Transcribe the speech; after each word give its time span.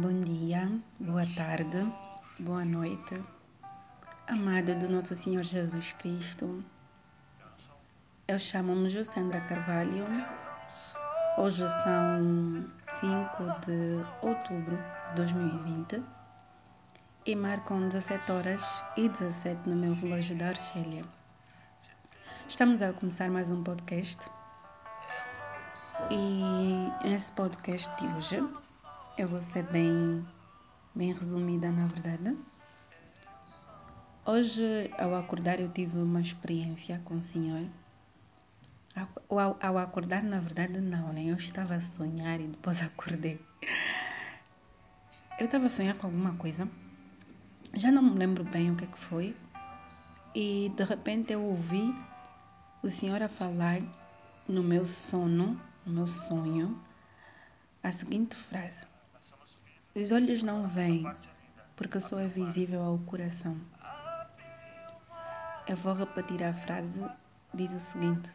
Bom 0.00 0.20
dia, 0.20 0.70
boa 1.00 1.24
tarde, 1.34 1.92
boa 2.38 2.64
noite, 2.64 3.20
amado 4.28 4.72
do 4.76 4.88
nosso 4.88 5.16
Senhor 5.16 5.42
Jesus 5.42 5.90
Cristo. 5.94 6.62
Eu 8.28 8.38
chamo-me 8.38 8.88
Josandra 8.90 9.40
Carvalho. 9.40 10.06
Hoje 11.36 11.68
são 11.68 12.46
5 12.86 13.66
de 13.66 14.24
outubro 14.24 14.76
de 14.76 15.16
2020 15.16 16.00
e 17.26 17.34
marcam 17.34 17.88
17 17.88 18.30
horas 18.30 18.84
e 18.96 19.08
17 19.08 19.68
no 19.68 19.74
meu 19.74 19.94
relógio 19.94 20.36
da 20.36 20.50
Argélia. 20.50 21.04
Estamos 22.48 22.80
a 22.82 22.92
começar 22.92 23.28
mais 23.28 23.50
um 23.50 23.64
podcast 23.64 24.30
e 26.08 26.88
nesse 27.04 27.32
podcast 27.32 27.90
de 28.00 28.06
hoje 28.14 28.67
eu 29.18 29.26
vou 29.26 29.42
ser 29.42 29.64
bem, 29.64 30.24
bem 30.94 31.12
resumida, 31.12 31.72
na 31.72 31.86
verdade. 31.86 32.36
Hoje, 34.24 34.62
ao 34.96 35.12
acordar, 35.16 35.58
eu 35.58 35.68
tive 35.70 35.98
uma 35.98 36.20
experiência 36.20 37.00
com 37.04 37.16
o 37.16 37.22
Senhor. 37.22 37.66
Ao, 39.28 39.58
ao 39.60 39.78
acordar, 39.78 40.22
na 40.22 40.38
verdade, 40.38 40.80
não, 40.80 41.12
né? 41.12 41.24
Eu 41.24 41.34
estava 41.34 41.74
a 41.74 41.80
sonhar 41.80 42.40
e 42.40 42.46
depois 42.46 42.80
acordei. 42.84 43.40
Eu 45.36 45.46
estava 45.46 45.66
a 45.66 45.68
sonhar 45.68 45.96
com 45.96 46.06
alguma 46.06 46.34
coisa. 46.34 46.68
Já 47.74 47.90
não 47.90 48.02
me 48.02 48.16
lembro 48.16 48.44
bem 48.44 48.70
o 48.70 48.76
que, 48.76 48.84
é 48.84 48.86
que 48.86 48.98
foi. 48.98 49.34
E 50.32 50.72
de 50.76 50.84
repente 50.84 51.32
eu 51.32 51.42
ouvi 51.42 51.92
o 52.84 52.88
Senhor 52.88 53.20
a 53.20 53.28
falar 53.28 53.80
no 54.48 54.62
meu 54.62 54.86
sono, 54.86 55.60
no 55.84 55.92
meu 55.92 56.06
sonho, 56.06 56.80
a 57.82 57.90
seguinte 57.90 58.36
frase: 58.36 58.86
os 60.00 60.12
olhos 60.12 60.44
não 60.44 60.68
veem, 60.68 61.04
porque 61.74 62.00
só 62.00 62.20
é 62.20 62.28
visível 62.28 62.80
ao 62.82 62.98
coração. 62.98 63.56
Eu 65.66 65.76
vou 65.76 65.92
repetir 65.92 66.44
a 66.44 66.54
frase, 66.54 67.04
diz 67.52 67.72
o 67.72 67.80
seguinte: 67.80 68.30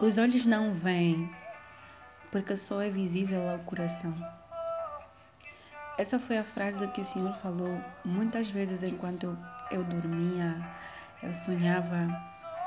Os 0.00 0.18
olhos 0.18 0.46
não 0.46 0.72
veem, 0.72 1.28
porque 2.30 2.56
só 2.56 2.80
é 2.80 2.90
visível 2.90 3.48
ao 3.48 3.58
coração. 3.58 4.14
Essa 5.98 6.18
foi 6.20 6.38
a 6.38 6.44
frase 6.44 6.86
que 6.88 7.00
o 7.00 7.04
Senhor 7.04 7.34
falou 7.38 7.80
muitas 8.04 8.48
vezes 8.48 8.84
enquanto 8.84 9.36
eu, 9.70 9.82
dormia, 9.82 10.56
eu 11.24 11.34
sonhava. 11.34 12.06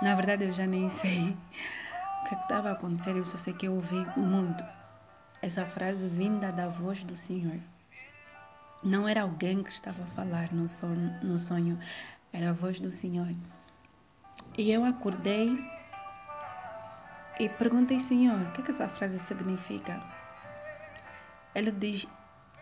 Na 0.01 0.16
verdade, 0.16 0.43
eu 0.43 0.51
já 0.51 0.67
nem 0.67 0.89
sei 0.89 1.29
o 1.29 2.25
que 2.27 2.35
é 2.35 2.38
estava 2.39 2.69
a 2.69 2.73
acontecer, 2.73 3.16
eu 3.16 3.25
só 3.25 3.38
sei 3.38 3.53
que 3.53 3.67
eu 3.67 3.73
ouvi 3.73 4.05
muito 4.17 4.63
essa 5.41 5.66
frase 5.66 6.07
vinda 6.07 6.51
da 6.51 6.67
voz 6.67 7.03
do 7.03 7.16
Senhor. 7.16 7.59
Não 8.86 9.08
era 9.08 9.23
alguém 9.23 9.64
que 9.64 9.72
estava 9.72 10.03
a 10.03 10.05
falar 10.05 10.53
no 10.53 10.69
sonho, 10.69 11.11
no 11.23 11.39
sonho, 11.39 11.80
era 12.31 12.52
a 12.52 12.53
voz 12.53 12.80
do 12.80 12.91
Senhor. 12.91 13.33
E 14.55 14.69
eu 14.72 14.86
acordei 14.86 15.58
e 17.39 17.50
perguntei, 17.50 18.00
Senhor, 18.00 18.39
o 18.39 18.53
que, 18.53 18.61
é 18.61 18.66
que 18.66 18.69
essa 18.69 18.88
frase 18.88 19.17
significa? 19.17 20.00
Ele 21.56 21.72
diz: 21.72 22.06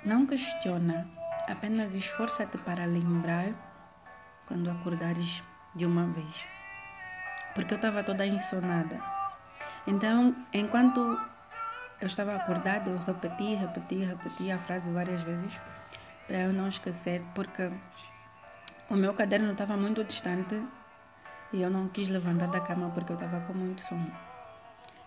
Não 0.06 0.26
questiona, 0.26 1.06
apenas 1.50 1.94
esforça-te 1.94 2.58
para 2.60 2.86
lembrar 2.86 3.50
quando 4.48 4.72
acordares 4.72 5.44
de 5.76 5.86
uma 5.86 6.06
vez. 6.06 6.48
Porque 7.54 7.74
eu 7.74 7.76
estava 7.76 8.02
toda 8.02 8.26
insonada. 8.26 8.98
Então, 9.86 10.34
enquanto 10.54 11.02
eu 12.00 12.08
estava 12.08 12.34
acordada, 12.34 12.90
eu 12.90 12.98
repeti, 13.00 13.56
repeti, 13.56 14.06
repeti 14.06 14.52
a 14.52 14.58
frase 14.58 14.90
várias 14.90 15.22
vezes 15.22 15.60
para 16.28 16.40
eu 16.42 16.54
não 16.54 16.68
esquecer, 16.68 17.26
porque 17.34 17.72
o 18.90 18.96
meu 18.96 19.14
caderno 19.14 19.52
estava 19.52 19.76
muito 19.78 20.04
distante 20.04 20.56
e 21.52 21.62
eu 21.62 21.70
não 21.70 21.88
quis 21.90 22.10
levantar 22.10 22.48
da 22.48 22.62
cama 22.62 22.90
porque 22.92 23.12
eu 23.12 23.16
estava 23.16 23.42
com 23.42 23.54
muito 23.54 23.82
sono. 23.82 24.12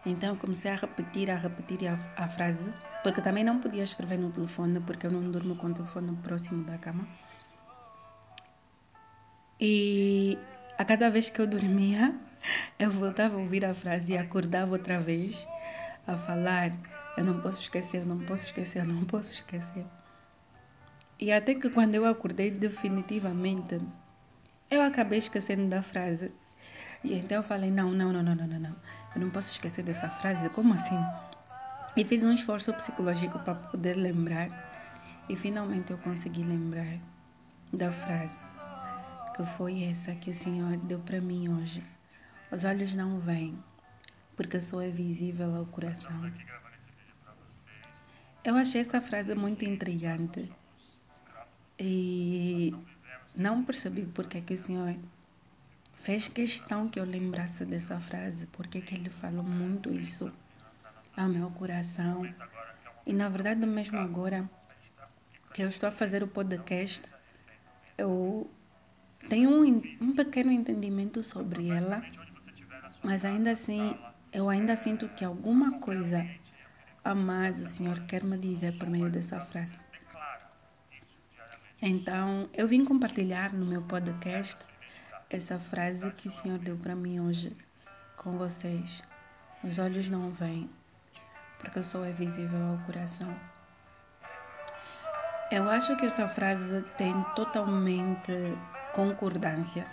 Então 0.05 0.31
eu 0.31 0.37
comecei 0.37 0.71
a 0.71 0.77
repetir, 0.77 1.31
a 1.31 1.37
repetir 1.37 1.89
a, 1.89 1.99
a 2.15 2.29
frase, 2.29 2.73
porque 3.03 3.21
também 3.21 3.45
não 3.45 3.61
podia 3.61 3.83
escrever 3.83 4.19
no 4.19 4.31
telefone, 4.31 4.81
porque 4.81 5.07
eu 5.07 5.11
não 5.11 5.31
durmo 5.31 5.57
com 5.57 5.67
o 5.69 5.75
telefone 5.75 6.15
próximo 6.17 6.63
da 6.65 6.79
cama. 6.79 7.09
E 9.61 10.39
a 10.79 10.85
cada 10.85 11.11
vez 11.11 11.31
que 11.31 11.41
eu 11.41 11.47
dormia, 11.47 12.15
eu 12.79 12.91
voltava 12.91 13.37
a 13.37 13.39
ouvir 13.41 13.65
a 13.65 13.75
frase 13.75 14.13
e 14.13 14.17
acordava 14.17 14.73
outra 14.73 15.01
vez 15.01 15.49
a 16.07 16.17
falar: 16.17 16.71
Eu 17.17 17.25
não 17.25 17.41
posso 17.41 17.61
esquecer, 17.61 18.07
não 18.07 18.21
posso 18.21 18.45
esquecer, 18.47 18.87
não 18.87 19.05
posso 19.05 19.33
esquecer. 19.33 19.87
E 21.19 21.33
até 21.33 21.55
que 21.55 21.71
quando 21.71 21.95
eu 21.95 22.05
acordei 22.05 22.51
definitivamente, 22.51 23.81
eu 24.71 24.83
acabei 24.83 25.19
esquecendo 25.19 25.67
da 25.67 25.83
frase. 25.83 26.31
E 27.03 27.15
então 27.15 27.39
eu 27.39 27.43
falei, 27.43 27.71
não, 27.71 27.91
não, 27.91 28.13
não, 28.13 28.23
não, 28.23 28.35
não, 28.35 28.47
não. 28.47 28.77
Eu 29.15 29.23
não 29.23 29.31
posso 29.31 29.51
esquecer 29.51 29.83
dessa 29.83 30.11
frase. 30.11 30.51
Como 30.51 30.75
assim? 30.75 30.99
E 31.97 32.05
fiz 32.05 32.23
um 32.23 32.35
esforço 32.35 32.71
psicológico 32.75 33.39
para 33.39 33.55
poder 33.55 33.95
lembrar. 33.95 34.51
E 35.27 35.35
finalmente 35.35 35.91
eu 35.91 35.99
consegui 35.99 36.45
lembrar 36.45 36.99
da 37.73 37.91
frase. 37.91 38.39
Que 39.35 39.43
foi 39.43 39.85
essa 39.85 40.15
que 40.15 40.31
o 40.31 40.35
Senhor 40.35 40.77
deu 40.77 40.99
para 40.99 41.21
mim 41.21 41.49
hoje. 41.49 41.83
Os 42.53 42.63
olhos 42.63 42.93
não 42.93 43.19
veem, 43.21 43.59
porque 44.37 44.61
só 44.61 44.83
é 44.83 44.91
visível 44.91 45.55
ao 45.57 45.65
coração. 45.67 46.13
Eu 48.45 48.55
achei 48.55 48.83
essa 48.83 49.01
frase 49.01 49.35
muito 49.35 49.65
intrigante 49.65 50.53
e 51.79 52.75
não 53.35 53.65
percebi 53.65 54.07
porque 54.07 54.41
que 54.41 54.55
o 54.55 54.59
Senhor 54.59 54.97
fez 55.95 56.29
questão 56.29 56.89
que 56.89 56.99
eu 56.99 57.05
lembrasse 57.05 57.65
dessa 57.65 57.99
frase, 58.01 58.47
porque 58.47 58.81
que 58.81 58.95
ele 58.95 59.11
falou 59.11 59.43
muito 59.43 59.93
isso 59.93 60.33
ao 61.17 61.29
meu 61.29 61.51
coração. 61.51 62.23
E 63.07 63.13
na 63.13 63.29
verdade, 63.29 63.67
mesmo 63.67 63.99
agora 63.99 64.49
que 65.53 65.63
eu 65.63 65.69
estou 65.69 65.89
a 65.89 65.93
fazer 65.93 66.23
o 66.23 66.29
podcast, 66.29 67.03
eu 67.99 68.51
tenho 69.29 69.51
um, 69.51 69.83
um 70.01 70.15
pequeno 70.15 70.53
entendimento 70.53 71.23
sobre 71.23 71.69
ela, 71.69 72.03
mas 73.03 73.25
ainda 73.25 73.51
assim, 73.51 73.97
eu 74.33 74.49
ainda 74.49 74.77
sinto 74.77 75.09
que 75.09 75.25
alguma 75.25 75.79
coisa 75.81 76.27
a 77.05 77.15
mais 77.15 77.61
o 77.63 77.67
Senhor 77.67 78.01
quer 78.07 78.25
me 78.25 78.37
dizer 78.37 78.77
por 78.79 78.89
meio 78.89 79.11
dessa 79.11 79.41
frase. 79.41 79.86
Então, 81.83 82.49
eu 82.55 82.67
vim 82.67 82.87
compartilhar 82.87 83.53
no 83.53 83.67
meu 83.67 83.83
podcast 83.83 84.57
essa 85.29 85.59
frase 85.59 86.11
que 86.13 86.27
o 86.27 86.31
Senhor 86.31 86.59
deu 86.59 86.75
para 86.79 86.97
mim 86.97 87.21
hoje 87.21 87.55
com 88.17 88.39
vocês. 88.39 89.03
Os 89.63 89.79
olhos 89.79 90.09
não 90.09 90.31
veem, 90.31 90.71
porque 91.59 91.83
só 91.83 92.03
é 92.03 92.13
visível 92.13 92.59
ao 92.67 92.79
coração. 92.87 93.29
Eu 95.51 95.69
acho 95.69 95.95
que 95.99 96.07
essa 96.07 96.27
frase 96.27 96.81
tem 96.97 97.13
totalmente 97.35 98.33
concordância 98.95 99.87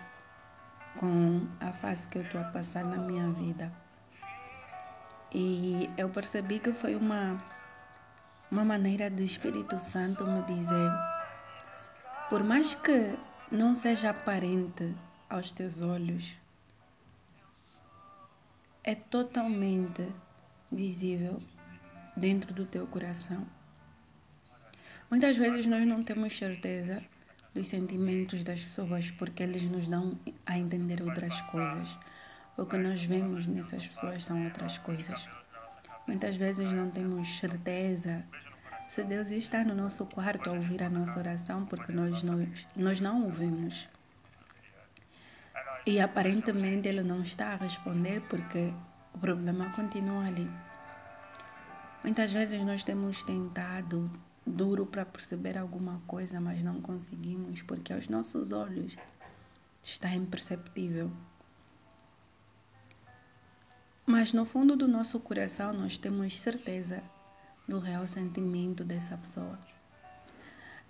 com 0.97 1.45
a 1.59 1.73
fase 1.73 2.07
que 2.07 2.19
eu 2.19 2.21
estou 2.21 2.39
a 2.39 2.45
passar 2.45 2.85
na 2.85 2.95
minha 2.95 3.29
vida. 3.33 3.69
E 5.33 5.89
eu 5.97 6.07
percebi 6.07 6.59
que 6.59 6.71
foi 6.71 6.95
uma, 6.95 7.43
uma 8.49 8.63
maneira 8.63 9.09
do 9.09 9.21
Espírito 9.21 9.77
Santo 9.77 10.25
me 10.25 10.43
dizer 10.43 11.12
por 12.29 12.43
mais 12.43 12.73
que 12.75 13.15
não 13.51 13.75
seja 13.75 14.09
aparente 14.09 14.93
aos 15.29 15.51
teus 15.51 15.81
olhos, 15.81 16.35
é 18.83 18.95
totalmente 18.95 20.07
visível 20.71 21.39
dentro 22.15 22.53
do 22.53 22.65
teu 22.65 22.87
coração. 22.87 23.45
Muitas 25.09 25.37
vezes 25.37 25.65
nós 25.65 25.85
não 25.85 26.03
temos 26.03 26.35
certeza 26.35 27.03
dos 27.53 27.67
sentimentos 27.67 28.43
das 28.43 28.63
pessoas 28.63 29.11
porque 29.11 29.43
eles 29.43 29.63
nos 29.63 29.87
dão 29.87 30.17
a 30.45 30.57
entender 30.57 31.01
outras 31.03 31.39
coisas. 31.51 31.97
O 32.57 32.65
que 32.65 32.77
nós 32.77 33.03
vemos 33.03 33.45
nessas 33.47 33.85
pessoas 33.85 34.23
são 34.23 34.43
outras 34.45 34.77
coisas. 34.79 35.29
Muitas 36.07 36.35
vezes 36.35 36.71
não 36.73 36.89
temos 36.89 37.37
certeza 37.37 38.25
se 38.87 39.03
Deus 39.03 39.31
está 39.31 39.63
no 39.63 39.73
nosso 39.73 40.05
quarto 40.05 40.49
a 40.49 40.53
ouvir 40.53 40.83
a 40.83 40.89
nossa 40.89 41.17
oração, 41.17 41.65
porque 41.65 41.91
nós, 41.91 42.23
nós, 42.23 42.67
nós 42.75 42.99
não 42.99 43.23
ouvimos. 43.23 43.87
E 45.85 45.99
aparentemente 45.99 46.87
Ele 46.87 47.03
não 47.03 47.21
está 47.21 47.49
a 47.49 47.55
responder 47.55 48.21
porque 48.29 48.73
o 49.13 49.17
problema 49.17 49.69
continua 49.71 50.25
ali. 50.25 50.49
Muitas 52.03 52.31
vezes 52.33 52.61
nós 52.63 52.83
temos 52.83 53.23
tentado 53.23 54.11
duro 54.45 54.85
para 54.85 55.05
perceber 55.05 55.57
alguma 55.57 56.01
coisa, 56.05 56.39
mas 56.39 56.61
não 56.61 56.81
conseguimos 56.81 57.61
porque 57.61 57.93
aos 57.93 58.07
nossos 58.07 58.51
olhos 58.51 58.95
está 59.81 60.13
imperceptível. 60.13 61.11
Mas 64.05 64.33
no 64.33 64.43
fundo 64.45 64.75
do 64.75 64.87
nosso 64.87 65.19
coração 65.19 65.71
nós 65.73 65.97
temos 65.97 66.39
certeza 66.39 67.01
do 67.67 67.79
real 67.79 68.05
sentimento 68.07 68.83
dessa 68.83 69.17
pessoa. 69.17 69.57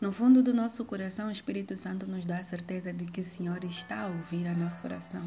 No 0.02 0.12
fundo 0.12 0.44
do 0.44 0.54
nosso 0.54 0.84
coração, 0.84 1.28
o 1.28 1.31
Espírito 1.31 1.78
Santo 1.78 2.06
nos 2.06 2.25
dá 2.25 2.40
a 2.40 2.44
certeza 2.44 2.92
de 2.92 3.06
que 3.06 3.22
o 3.22 3.24
Senhor 3.24 3.64
está 3.64 4.02
a 4.02 4.08
ouvir 4.08 4.48
a 4.48 4.54
nossa 4.54 4.86
oração. 4.86 5.22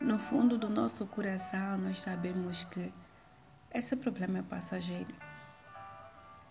No 0.00 0.18
fundo 0.18 0.56
do 0.56 0.68
nosso 0.68 1.06
coração, 1.06 1.78
nós 1.78 2.00
sabemos 2.00 2.64
que 2.64 2.92
esse 3.74 3.94
problema 3.96 4.38
é 4.38 4.42
passageiro. 4.42 5.14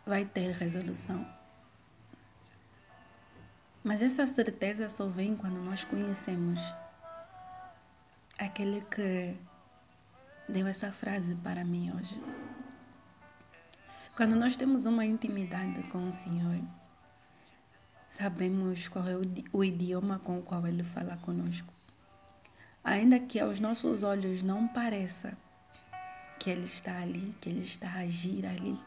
Vai 0.06 0.26
ter 0.26 0.52
resolução. 0.52 1.28
Mas 3.84 4.02
essa 4.02 4.28
certeza 4.28 4.88
só 4.90 5.08
vem 5.08 5.36
quando 5.36 5.60
nós 5.60 5.84
conhecemos 5.84 6.60
aquele 8.38 8.82
que 8.82 9.36
deu 10.48 10.68
essa 10.68 10.92
frase 10.92 11.36
para 11.36 11.64
mim 11.66 11.92
hoje. 11.96 12.22
Quando 14.16 14.36
nós 14.36 14.58
temos 14.58 14.84
uma 14.86 15.06
intimidade 15.06 15.82
com 15.84 16.10
o 16.10 16.12
Senhor, 16.12 16.60
sabemos 18.10 18.90
qual 18.90 19.08
é 19.08 19.16
o 19.54 19.64
idioma 19.64 20.20
com 20.20 20.40
o 20.40 20.42
qual 20.42 20.68
Ele 20.68 20.84
fala 20.84 21.16
conosco. 21.18 21.74
Ainda 22.84 23.20
que 23.20 23.40
aos 23.40 23.62
nossos 23.62 24.04
olhos 24.04 24.44
não 24.44 24.68
pareça 24.68 25.38
que 26.38 26.50
Ele 26.50 26.66
está 26.66 27.00
ali, 27.02 27.34
que 27.40 27.50
Ele 27.50 27.64
está 27.64 27.88
a 27.90 28.00
agir 28.00 28.46
ali, 28.46 28.78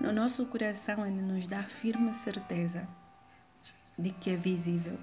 no 0.00 0.12
nosso 0.12 0.46
coração 0.46 1.04
Ele 1.04 1.20
nos 1.20 1.48
dá 1.48 1.64
firme 1.64 2.14
certeza 2.14 2.86
de 3.98 4.10
que 4.10 4.30
é 4.30 4.36
visível. 4.36 4.98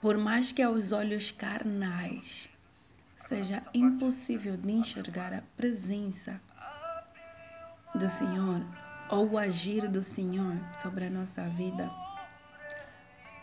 Por 0.00 0.18
mais 0.18 0.50
que 0.50 0.60
aos 0.60 0.90
olhos 0.90 1.30
carnais 1.30 2.48
seja 3.16 3.62
impossível 3.74 4.56
de 4.56 4.72
enxergar 4.72 5.32
a 5.32 5.42
presença 5.56 6.40
do 7.94 8.08
Senhor 8.08 8.60
ou 9.10 9.30
o 9.30 9.38
agir 9.38 9.88
do 9.88 10.02
Senhor 10.02 10.56
sobre 10.82 11.06
a 11.06 11.10
nossa 11.10 11.48
vida, 11.50 11.90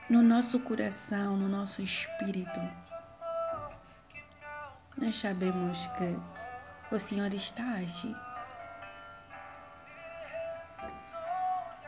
no 0.09 0.21
nosso 0.21 0.59
coração, 0.59 1.37
no 1.37 1.47
nosso 1.47 1.81
espírito, 1.81 2.59
nós 4.97 5.15
sabemos 5.15 5.87
que 5.97 6.17
o 6.93 6.99
Senhor 6.99 7.33
está 7.33 7.63
a 7.63 7.75
agir. 7.75 8.15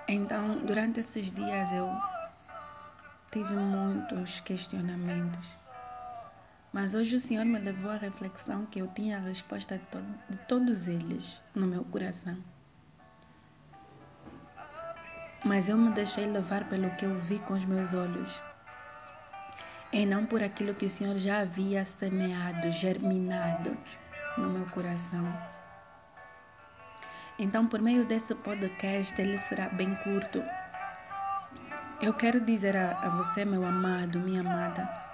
Então, 0.07 0.57
durante 0.65 0.99
esses 0.99 1.31
dias 1.31 1.71
eu 1.71 1.89
tive 3.31 3.53
muitos 3.53 4.39
questionamentos. 4.41 5.64
Mas 6.75 6.93
hoje 6.93 7.15
o 7.15 7.21
Senhor 7.21 7.45
me 7.45 7.57
levou 7.57 7.89
à 7.89 7.95
reflexão 7.95 8.65
que 8.65 8.79
eu 8.79 8.87
tinha 8.87 9.15
a 9.15 9.21
resposta 9.21 9.77
de, 9.77 9.85
to 9.85 9.99
de 10.29 10.37
todos 10.39 10.89
eles 10.89 11.41
no 11.55 11.65
meu 11.65 11.85
coração. 11.85 12.37
Mas 15.45 15.69
eu 15.69 15.77
me 15.77 15.89
deixei 15.91 16.25
levar 16.25 16.67
pelo 16.67 16.93
que 16.97 17.05
eu 17.05 17.17
vi 17.21 17.39
com 17.39 17.53
os 17.53 17.63
meus 17.63 17.93
olhos. 17.93 18.41
E 19.93 20.05
não 20.05 20.25
por 20.25 20.43
aquilo 20.43 20.75
que 20.75 20.87
o 20.87 20.89
Senhor 20.89 21.15
já 21.17 21.39
havia 21.39 21.85
semeado, 21.85 22.69
germinado 22.71 23.77
no 24.37 24.49
meu 24.49 24.65
coração. 24.65 25.23
Então, 27.39 27.67
por 27.67 27.81
meio 27.81 28.03
desse 28.03 28.35
podcast, 28.35 29.21
ele 29.21 29.37
será 29.37 29.69
bem 29.69 29.95
curto. 30.03 30.43
Eu 32.01 32.13
quero 32.13 32.41
dizer 32.41 32.75
a, 32.75 32.91
a 32.99 33.09
você, 33.11 33.45
meu 33.45 33.65
amado, 33.65 34.19
minha 34.19 34.41
amada, 34.41 35.04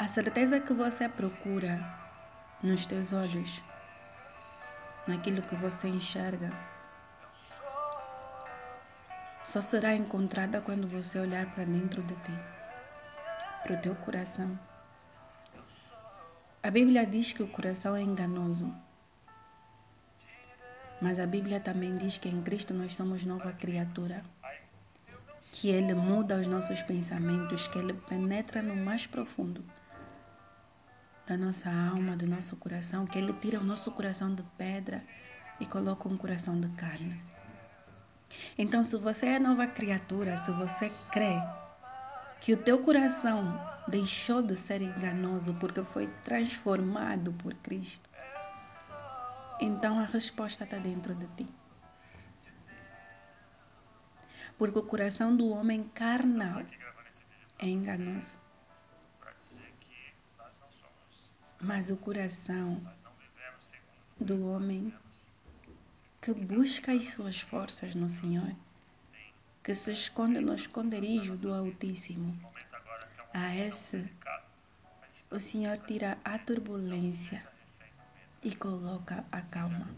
a 0.00 0.08
certeza 0.08 0.58
que 0.58 0.72
você 0.72 1.06
procura 1.10 1.78
nos 2.62 2.86
teus 2.86 3.12
olhos, 3.12 3.60
naquilo 5.06 5.42
que 5.42 5.54
você 5.56 5.88
enxerga, 5.88 6.50
só 9.44 9.60
será 9.60 9.94
encontrada 9.94 10.62
quando 10.62 10.88
você 10.88 11.18
olhar 11.18 11.44
para 11.52 11.64
dentro 11.64 12.02
de 12.02 12.14
ti, 12.14 12.32
para 13.62 13.74
o 13.74 13.80
teu 13.82 13.94
coração. 13.96 14.58
A 16.62 16.70
Bíblia 16.70 17.04
diz 17.04 17.34
que 17.34 17.42
o 17.42 17.48
coração 17.48 17.94
é 17.94 18.00
enganoso. 18.00 18.74
Mas 21.02 21.18
a 21.18 21.26
Bíblia 21.26 21.60
também 21.60 21.98
diz 21.98 22.16
que 22.16 22.30
em 22.30 22.40
Cristo 22.42 22.72
nós 22.72 22.96
somos 22.96 23.22
nova 23.22 23.52
criatura. 23.52 24.24
Que 25.52 25.68
Ele 25.68 25.92
muda 25.92 26.36
os 26.36 26.46
nossos 26.46 26.80
pensamentos, 26.80 27.66
que 27.66 27.78
Ele 27.78 27.92
penetra 27.92 28.62
no 28.62 28.74
mais 28.76 29.06
profundo 29.06 29.62
da 31.30 31.36
nossa 31.36 31.70
alma, 31.70 32.16
do 32.16 32.26
nosso 32.26 32.56
coração, 32.56 33.06
que 33.06 33.16
Ele 33.16 33.32
tira 33.34 33.60
o 33.60 33.62
nosso 33.62 33.92
coração 33.92 34.34
de 34.34 34.42
pedra 34.58 35.00
e 35.60 35.64
coloca 35.64 36.08
um 36.08 36.16
coração 36.16 36.58
de 36.58 36.68
carne. 36.70 37.22
Então, 38.58 38.82
se 38.82 38.96
você 38.96 39.26
é 39.26 39.38
nova 39.38 39.64
criatura, 39.68 40.36
se 40.36 40.50
você 40.50 40.90
crê 41.12 41.40
que 42.40 42.52
o 42.52 42.56
teu 42.56 42.82
coração 42.82 43.60
deixou 43.86 44.42
de 44.42 44.56
ser 44.56 44.82
enganoso 44.82 45.54
porque 45.54 45.84
foi 45.84 46.08
transformado 46.24 47.32
por 47.34 47.54
Cristo, 47.54 48.10
então 49.60 50.00
a 50.00 50.06
resposta 50.06 50.64
está 50.64 50.78
dentro 50.78 51.14
de 51.14 51.28
ti. 51.36 51.46
Porque 54.58 54.80
o 54.80 54.82
coração 54.82 55.36
do 55.36 55.48
homem 55.50 55.84
carnal 55.94 56.62
é 57.60 57.68
enganoso. 57.68 58.49
Mas 61.60 61.90
o 61.90 61.96
coração 61.96 62.80
do 64.18 64.46
homem 64.46 64.92
que 66.20 66.32
busca 66.32 66.92
as 66.92 67.04
suas 67.10 67.40
forças 67.40 67.94
no 67.94 68.08
Senhor, 68.08 68.54
que 69.62 69.74
se 69.74 69.90
esconde 69.90 70.40
no 70.40 70.54
esconderijo 70.54 71.36
do 71.36 71.52
Altíssimo, 71.52 72.38
a 73.32 73.54
esse 73.54 74.10
o 75.30 75.38
Senhor 75.38 75.78
tira 75.78 76.18
a 76.24 76.38
turbulência 76.38 77.46
e 78.42 78.54
coloca 78.54 79.24
a 79.30 79.40
calma. 79.42 79.88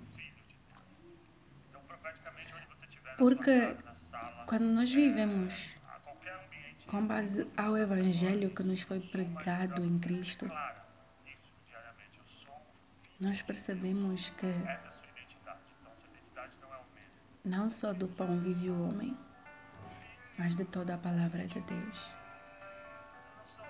Porque 3.17 3.77
quando 4.47 4.65
nós 4.65 4.93
vivemos 4.93 5.75
com 6.87 7.07
base 7.07 7.47
ao 7.57 7.77
Evangelho 7.77 8.55
que 8.55 8.63
nos 8.63 8.83
foi 8.83 9.01
pregado 9.01 9.85
em 9.85 9.99
Cristo, 9.99 10.51
nós 13.23 13.41
percebemos 13.41 14.31
que 14.31 14.53
não 17.45 17.71
só 17.71 17.93
do 17.93 18.09
pão 18.09 18.37
vive 18.41 18.69
o 18.69 18.89
homem, 18.89 19.17
mas 20.37 20.57
de 20.57 20.65
toda 20.65 20.97
a 20.97 20.99
palavra 20.99 21.47
de 21.47 21.61
Deus. 21.61 22.15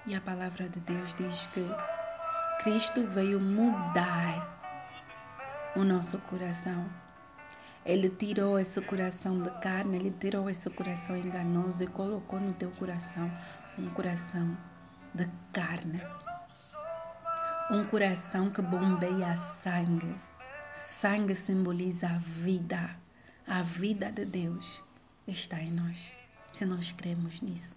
E 0.06 0.14
a 0.14 0.22
palavra 0.22 0.70
de 0.70 0.80
Deus 0.80 1.14
diz 1.16 1.46
que 1.48 1.68
Cristo 2.62 3.06
veio 3.08 3.38
mudar 3.40 4.58
o 5.76 5.84
nosso 5.84 6.16
coração. 6.20 6.90
Ele 7.84 8.08
tirou 8.08 8.58
esse 8.58 8.80
coração 8.80 9.42
de 9.42 9.50
carne, 9.60 9.98
ele 9.98 10.12
tirou 10.12 10.48
esse 10.48 10.70
coração 10.70 11.14
enganoso 11.14 11.84
e 11.84 11.88
colocou 11.88 12.40
no 12.40 12.54
teu 12.54 12.70
coração 12.70 13.30
um 13.78 13.90
coração 13.90 14.56
de 15.14 15.28
carne 15.52 16.00
um 17.72 17.86
coração 17.86 18.50
que 18.50 18.60
bombeia 18.60 19.34
sangue. 19.34 20.14
Sangue 20.74 21.34
simboliza 21.34 22.06
a 22.06 22.18
vida. 22.18 22.94
A 23.46 23.62
vida 23.62 24.12
de 24.12 24.26
Deus 24.26 24.84
está 25.26 25.58
em 25.58 25.72
nós, 25.72 26.12
se 26.52 26.66
nós 26.66 26.92
cremos 26.92 27.40
nisso. 27.40 27.74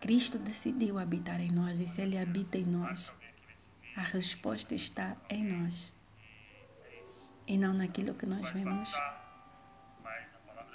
Cristo 0.00 0.36
decidiu 0.36 0.98
habitar 0.98 1.40
em 1.40 1.52
nós 1.52 1.78
e 1.78 1.86
se 1.86 2.00
Ele 2.00 2.18
habita 2.18 2.58
em 2.58 2.64
nós, 2.64 3.14
a 3.96 4.02
resposta 4.02 4.74
está 4.74 5.16
em 5.28 5.44
nós 5.44 5.92
e 7.46 7.56
não 7.56 7.72
naquilo 7.72 8.14
que 8.14 8.26
nós 8.26 8.50
vemos, 8.50 8.92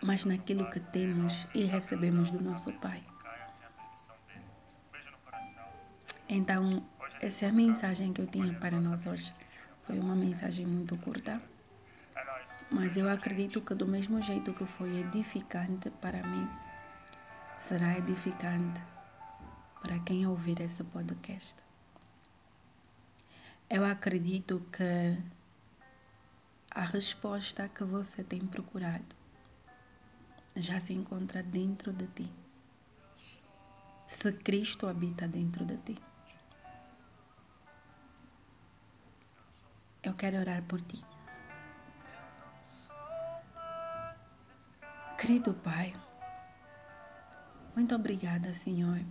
mas 0.01 0.23
naquilo 0.23 0.69
que 0.71 0.79
temos 0.79 1.45
e 1.53 1.65
recebemos 1.65 2.31
do 2.31 2.41
nosso 2.41 2.71
Pai. 2.79 3.03
Então, 6.27 6.83
essa 7.21 7.45
é 7.45 7.49
a 7.49 7.53
mensagem 7.53 8.13
que 8.13 8.21
eu 8.21 8.27
tinha 8.27 8.53
para 8.53 8.79
nós 8.79 9.05
hoje. 9.05 9.33
Foi 9.85 9.99
uma 9.99 10.15
mensagem 10.15 10.65
muito 10.65 10.97
curta, 10.97 11.41
mas 12.71 12.97
eu 12.97 13.07
acredito 13.09 13.61
que 13.61 13.73
do 13.73 13.87
mesmo 13.87 14.21
jeito 14.21 14.53
que 14.53 14.65
foi 14.65 14.99
edificante 14.99 15.89
para 15.89 16.21
mim, 16.23 16.47
será 17.59 17.97
edificante 17.97 18.81
para 19.81 19.99
quem 19.99 20.25
ouvir 20.27 20.59
esse 20.61 20.83
podcast. 20.83 21.55
Eu 23.69 23.85
acredito 23.85 24.61
que 24.71 25.17
a 26.71 26.83
resposta 26.83 27.69
que 27.69 27.83
você 27.83 28.23
tem 28.23 28.39
procurado 28.39 29.15
já 30.55 30.79
se 30.79 30.93
encontra 30.93 31.41
dentro 31.41 31.93
de 31.93 32.07
ti. 32.07 32.31
Se 34.07 34.31
Cristo 34.31 34.87
habita 34.87 35.27
dentro 35.27 35.65
de 35.65 35.77
ti. 35.77 36.14
Eu 40.05 40.13
quero 40.13 40.37
orar 40.37 40.61
por 40.61 40.79
ti. 40.81 41.03
Querido 45.17 45.55
Pai, 45.55 45.95
muito 47.75 47.95
obrigada, 47.95 48.53
Senhor, 48.53 49.01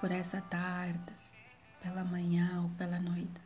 por 0.00 0.10
essa 0.10 0.40
tarde, 0.40 1.12
pela 1.80 2.02
manhã 2.02 2.62
ou 2.62 2.70
pela 2.70 2.98
noite. 2.98 3.40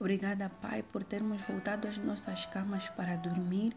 Obrigada, 0.00 0.50
Pai, 0.60 0.82
por 0.82 1.04
termos 1.04 1.40
voltado 1.42 1.86
às 1.86 1.96
nossas 1.96 2.44
camas 2.46 2.88
para 2.88 3.14
dormir 3.14 3.72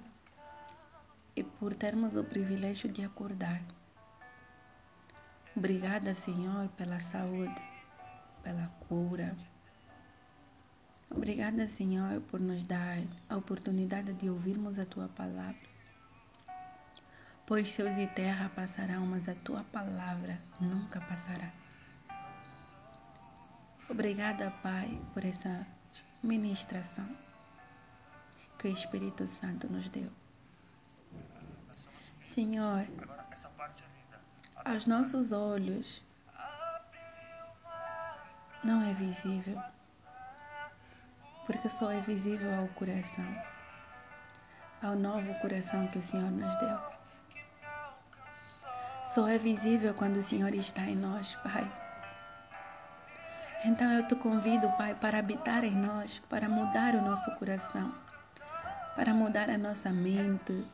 e 1.36 1.44
por 1.44 1.76
termos 1.76 2.16
o 2.16 2.24
privilégio 2.24 2.92
de 2.92 3.06
acordar. 3.06 3.62
Obrigada, 5.56 6.12
Senhor, 6.16 6.70
pela 6.70 7.00
saúde, 7.00 7.62
pela 8.42 8.68
cura. 8.90 9.38
Obrigada, 11.16 11.66
Senhor, 11.66 12.20
por 12.30 12.42
nos 12.42 12.64
dar 12.66 13.00
a 13.30 13.38
oportunidade 13.38 14.14
de 14.14 14.30
ouvirmos 14.30 14.78
a 14.78 14.86
tua 14.86 15.08
palavra. 15.08 15.56
Pois 17.48 17.72
céus 17.72 17.98
e 17.98 18.06
terra 18.08 18.50
passarão, 18.50 19.06
mas 19.06 19.30
a 19.30 19.36
tua 19.36 19.64
palavra 19.66 20.38
nunca 20.60 21.00
passará. 21.02 21.52
Obrigada, 23.90 24.52
Pai, 24.62 25.00
por 25.14 25.24
essa 25.24 25.66
ministração 26.22 27.08
que 28.60 28.68
o 28.68 28.72
Espírito 28.72 29.26
Santo 29.26 29.72
nos 29.72 29.90
deu. 29.90 30.12
Senhor, 32.22 32.86
aos 34.66 34.86
nossos 34.86 35.32
olhos 35.32 36.04
não 38.64 38.82
é 38.82 38.94
visível, 38.96 39.62
porque 41.46 41.70
só 41.70 41.92
é 41.92 42.02
visível 42.02 42.54
ao 42.60 42.68
coração, 42.70 43.26
ao 44.82 44.96
novo 44.96 45.34
coração 45.42 45.88
que 45.88 46.00
o 46.00 46.04
Senhor 46.04 46.32
nos 46.32 46.60
deu. 46.60 46.80
Só 49.06 49.28
é 49.28 49.38
visível 49.38 49.94
quando 49.94 50.18
o 50.18 50.24
Senhor 50.24 50.54
está 50.56 50.82
em 50.82 50.96
nós, 50.96 51.36
Pai. 51.36 51.66
Então 53.64 53.92
eu 53.92 54.08
te 54.08 54.16
convido, 54.16 54.68
Pai, 54.78 54.96
para 54.96 55.20
habitar 55.20 55.64
em 55.64 55.76
nós, 55.76 56.20
para 56.30 56.50
mudar 56.50 56.96
o 56.96 57.02
nosso 57.02 57.34
coração, 57.36 57.94
para 58.96 59.14
mudar 59.14 59.50
a 59.50 59.58
nossa 59.58 59.92
mente, 59.92 60.66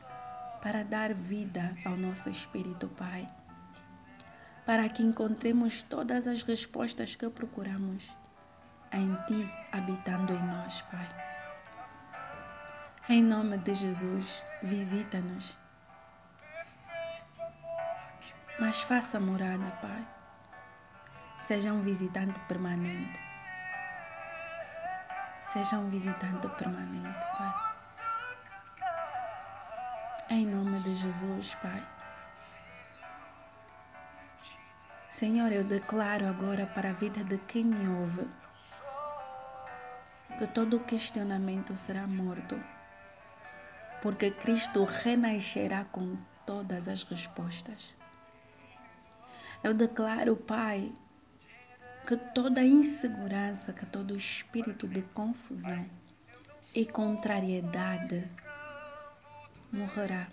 para 0.62 0.82
dar 0.82 1.12
vida 1.12 1.72
ao 1.84 1.96
nosso 1.96 2.30
espírito, 2.30 2.88
Pai. 2.88 3.26
Para 4.64 4.88
que 4.88 5.02
encontremos 5.02 5.82
todas 5.82 6.26
as 6.26 6.42
respostas 6.42 7.16
que 7.16 7.28
procuramos 7.28 8.10
em 8.92 9.14
Ti, 9.26 9.50
habitando 9.72 10.32
em 10.32 10.42
nós, 10.42 10.82
Pai. 10.82 11.08
Em 13.08 13.22
nome 13.22 13.58
de 13.58 13.74
Jesus, 13.74 14.42
visita-nos. 14.62 15.56
Mas 18.60 18.80
faça 18.82 19.18
morada, 19.18 19.70
Pai. 19.80 20.06
Seja 21.40 21.72
um 21.72 21.82
visitante 21.82 22.38
permanente. 22.40 23.18
Seja 25.52 25.78
um 25.78 25.88
visitante 25.90 26.48
permanente, 26.48 27.26
Pai. 27.38 27.72
Em 30.30 30.46
nome 30.46 30.78
de 30.80 30.94
Jesus, 30.94 31.54
Pai. 31.56 31.82
Senhor, 35.08 35.50
eu 35.52 35.64
declaro 35.64 36.26
agora 36.26 36.66
para 36.66 36.90
a 36.90 36.94
vida 36.94 37.22
de 37.24 37.38
quem 37.38 37.64
me 37.64 37.88
ouve 37.88 38.41
que 40.38 40.46
todo 40.46 40.80
questionamento 40.80 41.76
será 41.76 42.06
morto, 42.06 42.60
porque 44.00 44.30
Cristo 44.30 44.84
renascerá 44.84 45.84
com 45.84 46.16
todas 46.46 46.88
as 46.88 47.02
respostas. 47.04 47.94
Eu 49.62 49.74
declaro, 49.74 50.36
Pai, 50.36 50.92
que 52.06 52.16
toda 52.34 52.64
insegurança, 52.64 53.72
que 53.72 53.86
todo 53.86 54.16
espírito 54.16 54.88
de 54.88 55.02
confusão 55.02 55.86
e 56.74 56.84
contrariedade 56.84 58.34
morrerá. 59.72 60.26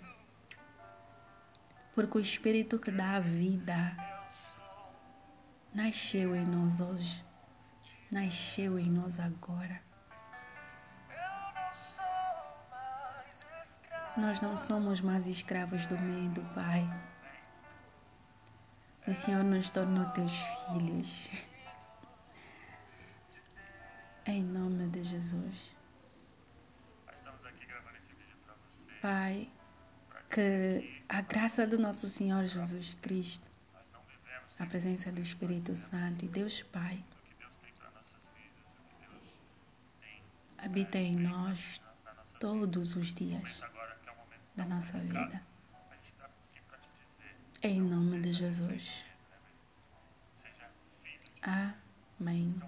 Porque 1.94 2.18
o 2.18 2.20
Espírito 2.20 2.78
que 2.78 2.90
dá 2.90 3.16
a 3.16 3.20
vida 3.20 3.96
nasceu 5.74 6.34
em 6.34 6.44
nós 6.44 6.80
hoje, 6.80 7.24
nasceu 8.10 8.78
em 8.78 8.86
nós 8.86 9.20
agora. 9.20 9.80
Nós 14.16 14.40
não 14.40 14.56
somos 14.56 15.00
mais 15.00 15.26
escravos 15.28 15.86
do 15.86 15.96
medo, 15.96 16.42
Pai. 16.52 16.84
O 19.06 19.14
Senhor 19.14 19.44
nos 19.44 19.68
tornou 19.70 20.04
teus 20.10 20.36
filhos. 20.36 21.28
Em 24.26 24.42
nome 24.42 24.88
de 24.88 25.04
Jesus. 25.04 25.72
Pai, 29.00 29.48
que 30.30 31.02
a 31.08 31.20
graça 31.20 31.66
do 31.66 31.78
nosso 31.78 32.08
Senhor 32.08 32.44
Jesus 32.46 32.96
Cristo, 33.00 33.46
a 34.58 34.66
presença 34.66 35.10
do 35.12 35.20
Espírito 35.20 35.74
Santo 35.76 36.24
e 36.24 36.28
Deus 36.28 36.62
Pai, 36.64 37.02
habita 40.58 40.98
em 40.98 41.16
nós 41.16 41.80
todos 42.38 42.96
os 42.96 43.14
dias 43.14 43.62
da 44.60 44.66
nossa 44.66 44.98
vida. 44.98 45.42
Em 47.62 47.80
nome 47.80 48.20
de 48.20 48.32
Jesus. 48.32 49.04
Amém. 51.42 52.60